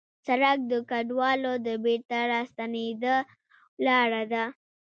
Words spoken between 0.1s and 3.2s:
سړک د کډوالو د بېرته راستنېدو